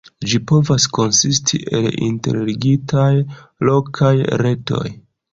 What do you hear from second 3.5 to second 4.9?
lokaj retoj.